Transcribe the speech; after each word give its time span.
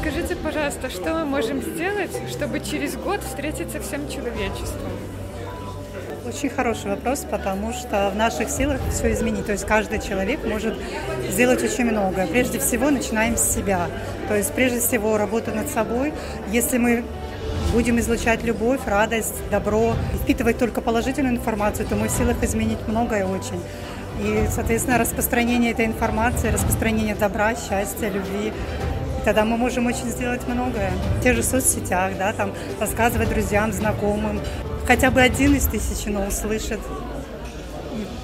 Скажите, 0.00 0.36
пожалуйста, 0.36 0.90
что 0.90 1.14
мы 1.14 1.24
можем 1.24 1.62
сделать, 1.62 2.10
чтобы 2.30 2.60
через 2.60 2.96
год 2.96 3.20
встретиться 3.22 3.80
всем 3.80 4.08
человечеством? 4.08 4.90
Очень 6.26 6.48
хороший 6.48 6.90
вопрос, 6.90 7.26
потому 7.30 7.72
что 7.72 8.10
в 8.10 8.16
наших 8.16 8.48
силах 8.48 8.80
все 8.90 9.12
изменить. 9.12 9.46
То 9.46 9.52
есть 9.52 9.66
каждый 9.66 10.00
человек 10.00 10.44
может 10.44 10.74
сделать 11.28 11.62
очень 11.62 11.84
многое. 11.84 12.26
Прежде 12.26 12.58
всего 12.58 12.90
начинаем 12.90 13.36
с 13.36 13.42
себя. 13.42 13.88
То 14.28 14.34
есть 14.36 14.52
прежде 14.52 14.80
всего 14.80 15.18
работа 15.18 15.52
над 15.52 15.68
собой. 15.68 16.12
Если 16.50 16.78
мы 16.78 17.04
будем 17.72 17.98
излучать 17.98 18.42
любовь, 18.42 18.80
радость, 18.86 19.34
добро, 19.50 19.94
впитывать 20.22 20.58
только 20.58 20.80
положительную 20.80 21.34
информацию, 21.34 21.86
то 21.86 21.96
мы 21.96 22.08
в 22.08 22.10
силах 22.10 22.42
изменить 22.42 22.78
многое 22.86 23.26
очень. 23.26 23.60
И, 24.22 24.46
соответственно, 24.54 24.96
распространение 24.96 25.72
этой 25.72 25.86
информации, 25.86 26.48
распространение 26.48 27.14
добра, 27.14 27.54
счастья, 27.54 28.08
любви, 28.08 28.52
тогда 29.24 29.44
мы 29.44 29.56
можем 29.56 29.86
очень 29.86 30.08
сделать 30.08 30.46
многое. 30.46 30.92
В 31.18 31.22
тех 31.22 31.34
же 31.34 31.42
соцсетях, 31.42 32.12
да, 32.18 32.32
там, 32.32 32.52
рассказывать 32.80 33.30
друзьям, 33.30 33.72
знакомым. 33.72 34.40
Хотя 34.86 35.10
бы 35.10 35.20
один 35.20 35.54
из 35.54 35.66
тысячи, 35.66 36.08
но 36.08 36.26
услышит 36.26 36.80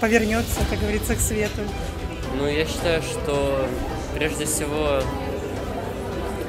повернется, 0.00 0.60
как 0.68 0.78
говорится, 0.78 1.14
к 1.14 1.20
свету. 1.20 1.62
Ну, 2.36 2.46
я 2.46 2.64
считаю, 2.64 3.02
что 3.02 3.66
прежде 4.14 4.46
всего 4.46 5.00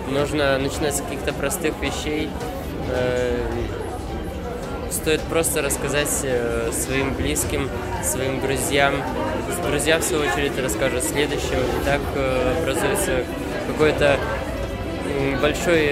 нужно 0.09 0.57
начинать 0.57 0.95
с 0.95 1.01
каких-то 1.01 1.33
простых 1.33 1.73
вещей, 1.81 2.29
Э, 2.89 3.37
стоит 4.89 5.21
просто 5.21 5.61
рассказать 5.61 6.09
э, 6.23 6.71
своим 6.73 7.13
близким, 7.13 7.69
своим 8.03 8.41
друзьям. 8.41 8.95
Друзья, 9.65 9.99
в 9.99 10.03
свою 10.03 10.23
очередь, 10.23 10.57
расскажут 10.59 11.03
следующим. 11.03 11.59
И 11.59 11.85
так 11.85 12.01
э, 12.15 12.61
образуется 12.61 13.23
какой-то 13.71 14.19
большой 15.41 15.91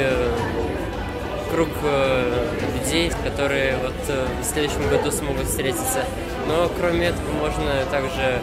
круг 1.52 1.70
людей, 2.76 3.12
которые 3.24 3.78
вот 3.78 4.18
в 4.42 4.44
следующем 4.44 4.88
году 4.90 5.12
смогут 5.12 5.48
встретиться. 5.48 6.04
Но 6.48 6.70
кроме 6.80 7.08
этого 7.08 7.32
можно 7.40 7.72
также 7.92 8.40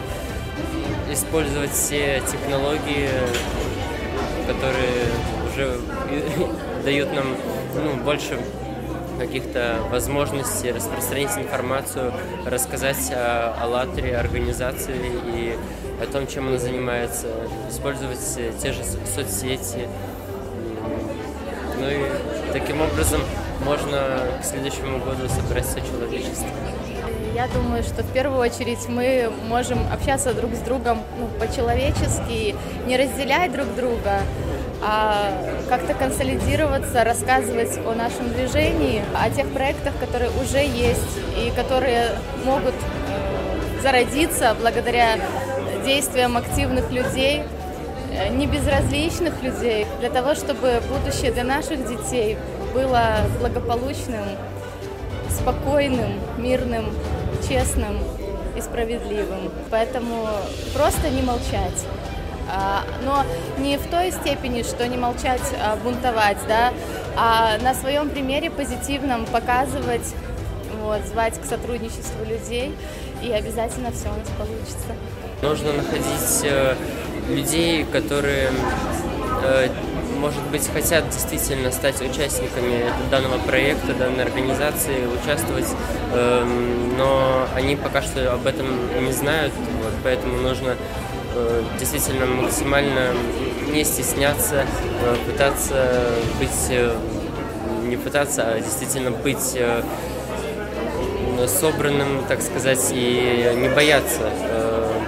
использовать 1.11 1.71
все 1.71 2.21
технологии, 2.31 3.09
которые 4.47 5.07
уже 5.51 5.79
дают 6.83 7.13
нам 7.13 7.35
ну, 7.75 7.95
больше 8.03 8.39
каких-то 9.17 9.79
возможностей 9.89 10.71
распространить 10.71 11.35
информацию, 11.37 12.13
рассказать 12.45 13.11
о 13.11 13.55
«АЛЛАТРе», 13.61 14.15
организации 14.15 15.11
и 15.33 15.57
о 16.01 16.05
том, 16.05 16.27
чем 16.27 16.47
она 16.47 16.57
занимается, 16.57 17.27
использовать 17.69 18.19
те 18.61 18.71
же 18.71 18.81
соцсети. 19.15 19.87
Ну 21.79 21.89
и 21.89 22.53
таким 22.53 22.81
образом 22.81 23.21
можно 23.63 24.19
к 24.41 24.45
следующему 24.45 24.99
году 24.99 25.27
собрать 25.27 25.65
все 25.65 25.81
человечество. 25.81 26.47
Я 27.33 27.47
думаю, 27.47 27.83
что 27.83 28.01
в 28.01 28.11
первую 28.13 28.39
очередь 28.39 28.87
мы 28.87 29.31
можем 29.47 29.79
общаться 29.91 30.33
друг 30.33 30.55
с 30.55 30.59
другом 30.59 31.03
ну, 31.19 31.27
по-человечески, 31.39 32.55
не 32.87 32.97
разделять 32.97 33.51
друг 33.51 33.75
друга, 33.75 34.21
а 34.81 35.31
как-то 35.69 35.93
консолидироваться, 35.93 37.03
рассказывать 37.03 37.77
о 37.85 37.93
нашем 37.93 38.29
движении, 38.33 39.03
о 39.15 39.29
тех 39.29 39.47
проектах, 39.51 39.93
которые 39.99 40.29
уже 40.41 40.59
есть 40.59 41.19
и 41.35 41.51
которые 41.55 42.11
могут 42.45 42.73
э, 42.75 43.81
зародиться 43.81 44.55
благодаря 44.59 45.17
действиям 45.85 46.37
активных 46.37 46.91
людей, 46.91 47.43
э, 48.11 48.29
не 48.29 48.45
безразличных 48.45 49.41
людей, 49.41 49.87
для 49.99 50.09
того, 50.09 50.35
чтобы 50.35 50.81
будущее 50.89 51.31
для 51.31 51.43
наших 51.43 51.87
детей 51.87 52.37
было 52.73 53.17
благополучным, 53.39 54.25
спокойным, 55.29 56.13
мирным, 56.37 56.85
честным 57.47 57.97
и 58.55 58.61
справедливым. 58.61 59.51
Поэтому 59.71 60.27
просто 60.75 61.09
не 61.09 61.21
молчать. 61.21 61.85
А, 62.49 62.83
но 63.03 63.23
не 63.61 63.77
в 63.77 63.87
той 63.87 64.11
степени, 64.11 64.63
что 64.63 64.87
не 64.87 64.97
молчать, 64.97 65.41
а 65.61 65.75
бунтовать, 65.75 66.37
да, 66.47 66.73
а 67.15 67.57
на 67.59 67.73
своем 67.73 68.09
примере 68.09 68.49
позитивном 68.49 69.25
показывать, 69.25 70.13
вот, 70.81 71.01
звать 71.05 71.39
к 71.41 71.45
сотрудничеству 71.45 72.23
людей, 72.25 72.73
и 73.21 73.31
обязательно 73.31 73.91
все 73.91 74.07
у 74.09 74.17
нас 74.17 74.29
получится. 74.37 74.87
Нужно 75.41 75.73
находить 75.73 76.41
э, 76.43 76.75
людей, 77.29 77.83
которые, 77.85 78.49
э, 79.43 79.69
может 80.19 80.41
быть, 80.51 80.67
хотят 80.67 81.09
действительно 81.09 81.71
стать 81.71 82.01
участниками 82.01 82.85
данного 83.11 83.37
проекта, 83.39 83.93
данной 83.93 84.23
организации, 84.23 85.05
участвовать, 85.05 85.67
э, 86.13 86.43
но 86.97 87.47
они 87.55 87.75
пока 87.75 88.01
что 88.01 88.33
об 88.33 88.47
этом 88.47 88.67
не 89.03 89.11
знают, 89.11 89.53
вот, 89.83 89.93
поэтому 90.03 90.37
нужно 90.37 90.75
действительно 91.79 92.25
максимально 92.25 93.13
не 93.71 93.83
стесняться, 93.83 94.65
э, 95.01 95.15
пытаться 95.25 96.13
быть, 96.39 96.69
э, 96.69 96.95
не 97.83 97.97
пытаться, 97.97 98.43
а 98.43 98.59
действительно 98.59 99.11
быть 99.11 99.57
собранным, 101.47 102.25
так 102.27 102.41
сказать, 102.41 102.91
и 102.91 103.53
не 103.55 103.69
бояться 103.69 104.29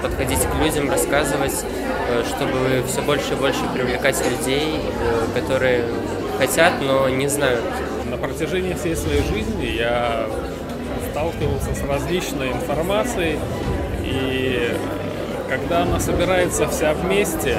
подходить 0.01 0.39
к 0.39 0.63
людям, 0.63 0.89
рассказывать, 0.89 1.65
чтобы 2.29 2.83
все 2.87 3.01
больше 3.01 3.33
и 3.33 3.35
больше 3.35 3.61
привлекать 3.73 4.23
людей, 4.29 4.79
которые 5.33 5.85
хотят, 6.37 6.73
но 6.81 7.09
не 7.09 7.27
знают. 7.27 7.63
На 8.05 8.17
протяжении 8.17 8.73
всей 8.73 8.95
своей 8.95 9.23
жизни 9.23 9.65
я 9.77 10.27
сталкивался 11.11 11.75
с 11.75 11.81
различной 11.87 12.51
информацией 12.51 13.39
и 14.03 14.77
когда 15.49 15.81
она 15.81 15.99
собирается 15.99 16.67
вся 16.67 16.93
вместе, 16.93 17.57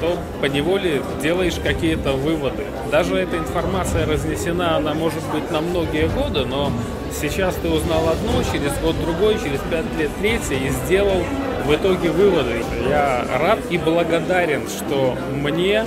то 0.00 0.16
по 0.40 0.46
неволе 0.46 1.02
делаешь 1.22 1.56
какие-то 1.62 2.12
выводы. 2.12 2.64
Даже 2.90 3.16
эта 3.16 3.38
информация 3.38 4.06
разнесена, 4.06 4.76
она 4.76 4.92
может 4.94 5.22
быть 5.32 5.50
на 5.50 5.60
многие 5.60 6.08
годы, 6.08 6.44
но 6.44 6.70
сейчас 7.18 7.54
ты 7.56 7.68
узнал 7.68 8.08
одно, 8.08 8.42
через 8.52 8.76
год 8.78 8.96
другой, 9.00 9.34
через 9.34 9.60
пять 9.70 9.86
лет 9.98 10.10
третье 10.20 10.56
и 10.56 10.68
сделал 10.68 11.24
в 11.64 11.74
итоге 11.74 12.10
выводы. 12.10 12.62
Я 12.88 13.24
рад 13.40 13.60
и 13.70 13.78
благодарен, 13.78 14.68
что 14.68 15.16
мне 15.32 15.86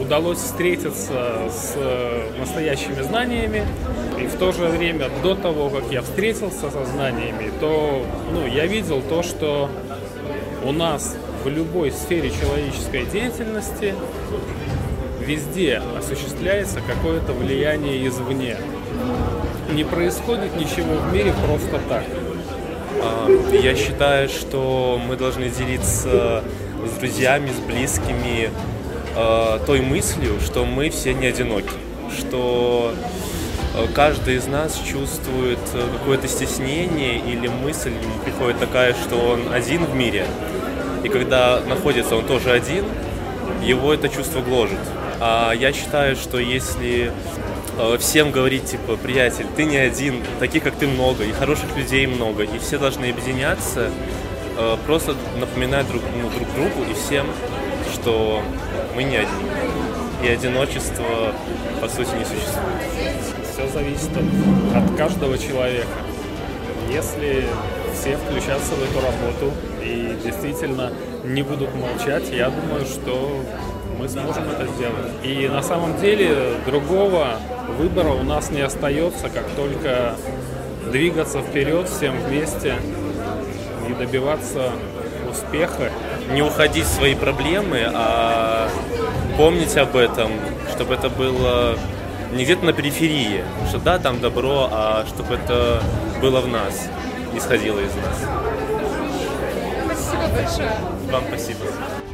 удалось 0.00 0.38
встретиться 0.38 1.48
с 1.48 1.76
настоящими 2.36 3.00
знаниями, 3.02 3.64
и 4.20 4.26
в 4.26 4.34
то 4.36 4.52
же 4.52 4.66
время, 4.66 5.08
до 5.22 5.34
того, 5.34 5.70
как 5.70 5.84
я 5.90 6.02
встретился 6.02 6.70
со 6.70 6.84
знаниями, 6.84 7.50
то 7.60 8.04
ну, 8.32 8.46
я 8.46 8.66
видел 8.66 9.02
то, 9.02 9.22
что 9.22 9.70
у 10.64 10.72
нас 10.72 11.16
в 11.42 11.48
любой 11.48 11.90
сфере 11.90 12.30
человеческой 12.30 13.06
деятельности 13.06 13.94
везде 15.20 15.82
осуществляется 15.98 16.80
какое-то 16.86 17.32
влияние 17.32 18.06
извне. 18.06 18.56
Не 19.72 19.84
происходит 19.84 20.56
ничего 20.56 20.94
в 20.96 21.12
мире 21.12 21.32
просто 21.46 21.80
так. 21.88 22.04
А, 23.02 23.28
я 23.52 23.74
считаю, 23.74 24.28
что 24.28 25.00
мы 25.06 25.16
должны 25.16 25.48
делиться 25.48 26.42
с 26.84 26.98
друзьями, 26.98 27.50
с 27.50 27.60
близкими 27.60 28.50
а, 29.16 29.60
той 29.64 29.80
мыслью, 29.80 30.40
что 30.44 30.64
мы 30.64 30.90
все 30.90 31.14
не 31.14 31.26
одиноки, 31.26 31.70
что 32.18 32.92
каждый 33.94 34.36
из 34.36 34.46
нас 34.46 34.74
чувствует 34.78 35.58
э, 35.74 35.88
какое-то 35.98 36.28
стеснение 36.28 37.18
или 37.18 37.48
мысль 37.48 37.90
ему 37.90 38.18
приходит 38.24 38.58
такая, 38.58 38.94
что 38.94 39.16
он 39.16 39.52
один 39.52 39.84
в 39.84 39.94
мире. 39.94 40.26
И 41.04 41.08
когда 41.08 41.60
находится 41.60 42.16
он 42.16 42.26
тоже 42.26 42.50
один, 42.50 42.84
его 43.62 43.94
это 43.94 44.08
чувство 44.08 44.40
гложет. 44.40 44.78
А 45.20 45.52
я 45.52 45.72
считаю, 45.72 46.16
что 46.16 46.38
если 46.38 47.12
э, 47.78 47.98
всем 47.98 48.32
говорить, 48.32 48.66
типа, 48.66 48.96
приятель, 48.96 49.46
ты 49.56 49.64
не 49.64 49.76
один, 49.76 50.22
таких 50.40 50.64
как 50.64 50.74
ты 50.74 50.86
много, 50.86 51.24
и 51.24 51.32
хороших 51.32 51.76
людей 51.76 52.06
много, 52.06 52.42
и 52.42 52.58
все 52.58 52.78
должны 52.78 53.10
объединяться, 53.10 53.90
просто 54.84 55.14
напоминать 55.38 55.88
друг, 55.88 56.02
ну, 56.20 56.28
друг 56.28 56.52
другу 56.54 56.90
и 56.90 56.92
всем, 56.92 57.26
что 57.94 58.42
мы 58.94 59.04
не 59.04 59.16
один. 59.16 59.48
И 60.22 60.28
одиночество, 60.28 61.32
по 61.80 61.88
сути, 61.88 62.10
не 62.10 62.24
существует 62.24 63.49
все 63.60 63.68
зависит 63.68 64.10
от, 64.74 64.96
каждого 64.96 65.36
человека. 65.36 65.88
Если 66.90 67.44
все 67.94 68.16
включатся 68.16 68.74
в 68.74 68.82
эту 68.82 69.04
работу 69.04 69.52
и 69.82 70.16
действительно 70.24 70.92
не 71.24 71.42
будут 71.42 71.74
молчать, 71.74 72.30
я 72.30 72.50
думаю, 72.50 72.84
что 72.86 73.42
мы 73.98 74.08
сможем 74.08 74.44
это 74.50 74.66
сделать. 74.72 75.12
И 75.22 75.48
на 75.48 75.62
самом 75.62 76.00
деле 76.00 76.54
другого 76.66 77.36
выбора 77.78 78.10
у 78.10 78.22
нас 78.22 78.50
не 78.50 78.62
остается, 78.62 79.28
как 79.28 79.44
только 79.56 80.14
двигаться 80.90 81.40
вперед 81.40 81.88
всем 81.88 82.18
вместе 82.20 82.76
и 83.88 83.92
добиваться 83.92 84.72
успеха. 85.30 85.90
Не 86.32 86.42
уходить 86.42 86.84
в 86.84 86.92
свои 86.92 87.14
проблемы, 87.14 87.82
а 87.92 88.68
помнить 89.36 89.76
об 89.76 89.96
этом, 89.96 90.30
чтобы 90.74 90.94
это 90.94 91.10
было 91.10 91.76
не 92.32 92.44
где-то 92.44 92.64
на 92.64 92.72
периферии, 92.72 93.44
что 93.68 93.78
да, 93.78 93.98
там 93.98 94.20
добро, 94.20 94.68
а 94.70 95.04
чтобы 95.06 95.34
это 95.34 95.82
было 96.20 96.40
в 96.40 96.48
нас, 96.48 96.88
исходило 97.34 97.80
из 97.80 97.94
нас. 97.96 98.24
Спасибо 99.84 100.28
большое. 100.34 100.72
Вам 101.10 101.24
спасибо. 101.28 102.09